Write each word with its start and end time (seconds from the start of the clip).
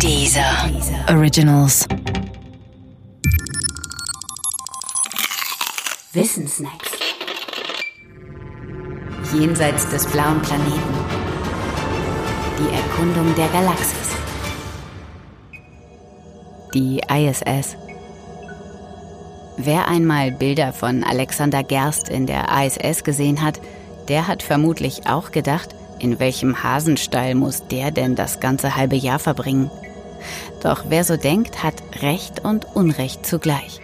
Dieser 0.00 0.70
Originals. 1.08 1.86
Wissensnacks. 6.12 6.90
Jenseits 9.32 9.88
des 9.90 10.06
blauen 10.06 10.42
Planeten. 10.42 10.72
Die 12.58 12.74
Erkundung 12.74 13.34
der 13.34 13.48
Galaxis. 13.48 14.16
Die 16.74 17.00
ISS. 17.08 17.76
Wer 19.56 19.88
einmal 19.88 20.32
Bilder 20.32 20.72
von 20.72 21.04
Alexander 21.04 21.62
Gerst 21.62 22.08
in 22.08 22.26
der 22.26 22.46
ISS 22.48 23.04
gesehen 23.04 23.42
hat, 23.42 23.60
der 24.08 24.26
hat 24.26 24.42
vermutlich 24.42 25.06
auch 25.06 25.30
gedacht, 25.30 25.74
in 26.04 26.20
welchem 26.20 26.62
Hasenstall 26.62 27.34
muss 27.34 27.66
der 27.66 27.90
denn 27.90 28.14
das 28.14 28.38
ganze 28.38 28.76
halbe 28.76 28.94
Jahr 28.94 29.18
verbringen? 29.18 29.70
Doch 30.62 30.84
wer 30.88 31.02
so 31.02 31.16
denkt, 31.16 31.62
hat 31.62 31.82
Recht 32.02 32.44
und 32.44 32.66
Unrecht 32.76 33.24
zugleich. 33.24 33.80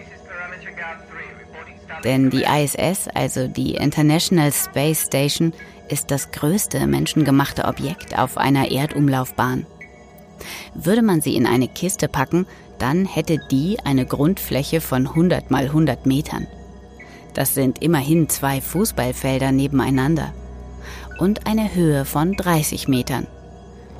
Denn 2.05 2.31
die 2.31 2.45
ISS, 2.45 3.09
also 3.15 3.49
die 3.49 3.75
International 3.75 4.53
Space 4.53 5.07
Station, 5.07 5.53
ist 5.89 6.11
das 6.11 6.31
größte 6.31 6.87
menschengemachte 6.87 7.65
Objekt 7.65 8.19
auf 8.19 8.37
einer 8.37 8.71
Erdumlaufbahn. 8.71 9.67
Würde 10.75 11.03
man 11.03 11.21
sie 11.21 11.37
in 11.37 11.47
eine 11.47 11.69
Kiste 11.69 12.09
packen, 12.09 12.47
dann 12.79 13.07
hätte 13.07 13.39
die 13.51 13.79
eine 13.85 14.07
Grundfläche 14.07 14.81
von 14.81 15.07
100 15.07 15.51
mal 15.51 15.65
100 15.65 16.07
Metern. 16.07 16.47
Das 17.35 17.55
sind 17.55 17.83
immerhin 17.83 18.29
zwei 18.29 18.61
Fußballfelder 18.61 19.53
nebeneinander. 19.53 20.33
Und 21.21 21.47
eine 21.47 21.75
Höhe 21.75 22.07
von 22.07 22.35
30 22.35 22.89
Metern. 22.89 23.27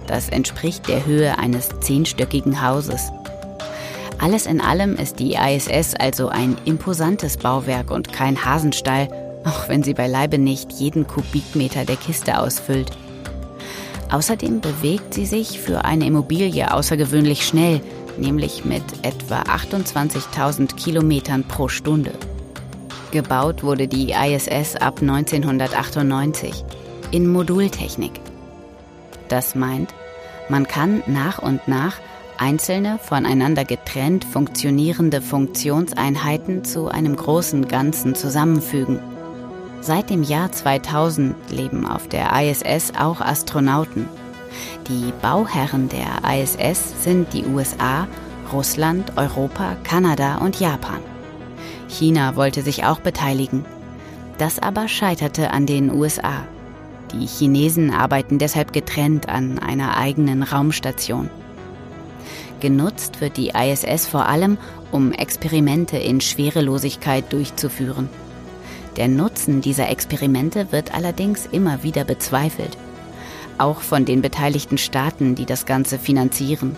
Das 0.07 0.31
entspricht 0.31 0.89
der 0.89 1.05
Höhe 1.05 1.39
eines 1.39 1.69
zehnstöckigen 1.81 2.67
Hauses. 2.67 3.13
Alles 4.19 4.47
in 4.47 4.63
allem 4.63 4.97
ist 4.97 5.19
die 5.19 5.35
ISS 5.35 5.95
also 5.95 6.31
ein 6.31 6.57
imposantes 6.65 7.37
Bauwerk 7.37 7.91
und 7.91 8.11
kein 8.11 8.43
Hasenstall, 8.43 9.09
auch 9.45 9.69
wenn 9.69 9.83
sie 9.83 9.93
beileibe 9.93 10.39
nicht 10.39 10.73
jeden 10.73 11.07
Kubikmeter 11.07 11.85
der 11.85 11.97
Kiste 11.97 12.39
ausfüllt. 12.39 12.91
Außerdem 14.11 14.63
bewegt 14.63 15.13
sie 15.13 15.27
sich 15.27 15.61
für 15.61 15.85
eine 15.85 16.07
Immobilie 16.07 16.73
außergewöhnlich 16.73 17.47
schnell, 17.47 17.83
nämlich 18.17 18.65
mit 18.65 18.83
etwa 19.03 19.43
28.000 19.43 20.75
Kilometern 20.75 21.45
pro 21.45 21.69
Stunde. 21.69 22.13
Gebaut 23.11 23.63
wurde 23.63 23.89
die 23.89 24.13
ISS 24.13 24.77
ab 24.77 25.03
1998 25.03 26.65
in 27.11 27.27
Modultechnik. 27.27 28.21
Das 29.29 29.55
meint, 29.55 29.95
man 30.49 30.67
kann 30.67 31.03
nach 31.07 31.39
und 31.39 31.67
nach 31.69 31.97
einzelne 32.39 32.99
voneinander 32.99 33.65
getrennt 33.65 34.25
funktionierende 34.25 35.21
Funktionseinheiten 35.21 36.65
zu 36.65 36.89
einem 36.89 37.15
großen 37.15 37.69
Ganzen 37.69 38.15
zusammenfügen. 38.15 38.99
Seit 39.81 40.11
dem 40.11 40.23
Jahr 40.23 40.51
2000 40.51 41.35
leben 41.51 41.87
auf 41.87 42.09
der 42.09 42.31
ISS 42.43 42.93
auch 42.99 43.21
Astronauten. 43.21 44.09
Die 44.89 45.13
Bauherren 45.23 45.89
der 45.89 46.29
ISS 46.29 47.03
sind 47.03 47.33
die 47.33 47.45
USA, 47.45 48.07
Russland, 48.53 49.17
Europa, 49.17 49.77
Kanada 49.85 50.39
und 50.39 50.59
Japan. 50.59 51.01
China 51.89 52.37
wollte 52.37 52.63
sich 52.63 52.85
auch 52.85 53.01
beteiligen. 53.01 53.65
Das 54.39 54.59
aber 54.59 54.89
scheiterte 54.89 55.51
an 55.51 55.67
den 55.67 55.93
USA. 55.93 56.45
Die 57.13 57.27
Chinesen 57.27 57.93
arbeiten 57.93 58.39
deshalb 58.39 58.73
getrennt 58.73 59.29
an 59.29 59.59
einer 59.59 59.97
eigenen 59.97 60.43
Raumstation. 60.43 61.31
Genutzt 62.61 63.21
wird 63.21 63.37
die 63.37 63.51
ISS 63.51 64.07
vor 64.07 64.27
allem, 64.27 64.59
um 64.93 65.13
Experimente 65.13 65.97
in 65.97 66.21
Schwerelosigkeit 66.21 67.33
durchzuführen. 67.33 68.09
Der 68.97 69.09
Nutzen 69.09 69.61
dieser 69.61 69.89
Experimente 69.89 70.73
wird 70.73 70.95
allerdings 70.95 71.47
immer 71.47 71.83
wieder 71.83 72.05
bezweifelt. 72.05 72.77
Auch 73.57 73.81
von 73.81 74.05
den 74.05 74.21
beteiligten 74.21 74.79
Staaten, 74.79 75.35
die 75.35 75.47
das 75.47 75.65
Ganze 75.65 75.99
finanzieren. 75.99 76.77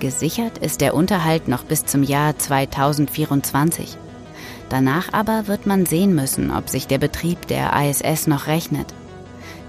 Gesichert 0.00 0.58
ist 0.58 0.80
der 0.80 0.94
Unterhalt 0.94 1.48
noch 1.48 1.64
bis 1.64 1.84
zum 1.84 2.02
Jahr 2.02 2.38
2024. 2.38 3.96
Danach 4.68 5.12
aber 5.12 5.46
wird 5.46 5.66
man 5.66 5.86
sehen 5.86 6.14
müssen, 6.14 6.50
ob 6.50 6.68
sich 6.68 6.86
der 6.86 6.98
Betrieb 6.98 7.46
der 7.48 7.72
ISS 7.72 8.26
noch 8.26 8.46
rechnet. 8.46 8.86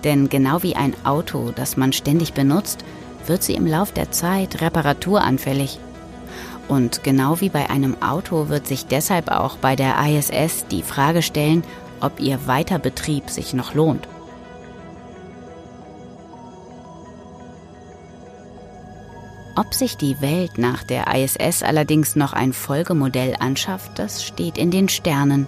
Denn 0.04 0.30
genau 0.30 0.64
wie 0.64 0.76
ein 0.76 0.94
Auto, 1.04 1.52
das 1.56 1.78
man 1.78 1.94
ständig 1.94 2.34
benutzt, 2.34 2.84
wird 3.26 3.44
sie 3.44 3.54
im 3.54 3.68
Lauf 3.68 3.92
der 3.92 4.12
Zeit 4.12 4.62
reparaturanfällig. 4.62 5.80
Und 6.68 7.04
genau 7.04 7.42
wie 7.42 7.50
bei 7.50 7.70
einem 7.70 8.02
Auto 8.02 8.48
wird 8.50 8.68
sich 8.68 8.86
deshalb 8.86 9.30
auch 9.30 9.58
bei 9.58 9.76
der 9.76 9.96
ISS 10.06 10.68
die 10.68 10.84
Frage 10.84 11.22
stellen, 11.22 11.64
ob 12.00 12.20
ihr 12.20 12.48
Weiterbetrieb 12.48 13.30
sich 13.30 13.54
noch 13.54 13.74
lohnt. 13.74 14.08
Ob 19.56 19.74
sich 19.74 19.98
die 19.98 20.22
Welt 20.22 20.58
nach 20.58 20.84
der 20.84 21.14
ISS 21.14 21.64
allerdings 21.64 22.16
noch 22.16 22.32
ein 22.32 22.54
Folgemodell 22.54 23.36
anschafft, 23.40 24.00
das 24.00 24.24
steht 24.24 24.58
in 24.58 24.72
den 24.72 24.88
Sternen. 24.88 25.48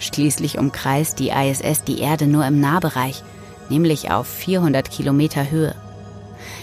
Schließlich 0.00 0.58
umkreist 0.58 1.20
die 1.20 1.28
ISS 1.28 1.84
die 1.84 2.00
Erde 2.00 2.26
nur 2.26 2.44
im 2.44 2.58
Nahbereich, 2.58 3.22
nämlich 3.70 4.10
auf 4.10 4.26
400 4.26 4.90
Kilometer 4.90 5.50
Höhe. 5.50 5.74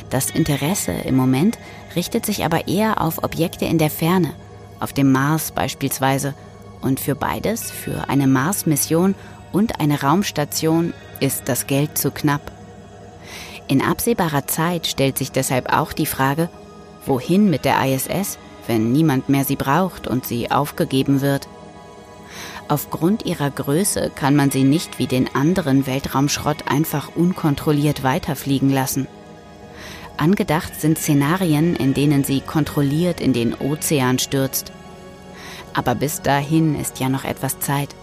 Das 0.10 0.30
Interesse 0.30 0.92
im 0.92 1.16
Moment 1.16 1.58
richtet 1.96 2.26
sich 2.26 2.46
aber 2.46 2.68
eher 2.68 3.02
auf 3.02 3.24
Objekte 3.24 3.66
in 3.66 3.78
der 3.78 3.90
Ferne, 3.90 4.34
auf 4.80 4.94
dem 4.94 5.12
Mars 5.12 5.52
beispielsweise. 5.52 6.34
Und 6.82 7.00
für 7.00 7.16
beides, 7.16 7.72
für 7.72 8.08
eine 8.08 8.28
Mars-Mission 8.28 9.16
und 9.52 9.80
eine 9.80 10.02
Raumstation, 10.02 10.94
ist 11.20 11.50
das 11.50 11.66
Geld 11.68 11.98
zu 11.98 12.12
knapp. 12.12 12.52
In 13.68 13.82
absehbarer 13.82 14.48
Zeit 14.48 14.88
stellt 14.88 15.18
sich 15.18 15.32
deshalb 15.32 15.74
auch 15.74 15.92
die 15.92 16.06
Frage, 16.06 16.50
wohin 17.06 17.50
mit 17.50 17.66
der 17.66 17.84
ISS, 17.84 18.38
wenn 18.68 18.92
niemand 18.92 19.30
mehr 19.30 19.44
sie 19.44 19.56
braucht 19.56 20.08
und 20.08 20.26
sie 20.26 20.52
aufgegeben 20.52 21.22
wird. 21.22 21.48
Aufgrund 22.70 23.26
ihrer 23.26 23.50
Größe 23.50 24.12
kann 24.14 24.36
man 24.36 24.52
sie 24.52 24.64
nicht 24.64 25.00
wie 25.00 25.08
den 25.08 25.34
anderen 25.34 25.88
Weltraumschrott 25.88 26.68
einfach 26.70 27.16
unkontrolliert 27.16 28.04
weiterfliegen 28.04 28.70
lassen. 28.70 29.08
Angedacht 30.18 30.80
sind 30.80 30.98
Szenarien, 30.98 31.76
in 31.76 31.94
denen 31.94 32.24
sie 32.24 32.42
kontrolliert 32.42 33.22
in 33.22 33.34
den 33.34 33.54
Ozean 33.54 34.20
stürzt. 34.20 34.72
Aber 35.74 35.96
bis 35.96 36.22
dahin 36.22 36.80
ist 36.80 37.00
ja 37.00 37.08
noch 37.08 37.24
etwas 37.24 37.60
Zeit. 37.60 37.96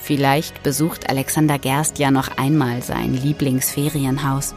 Vielleicht 0.00 0.62
besucht 0.62 1.10
Alexander 1.10 1.58
Gerst 1.58 1.98
ja 1.98 2.10
noch 2.10 2.38
einmal 2.38 2.82
sein 2.82 3.12
Lieblingsferienhaus. 3.12 4.54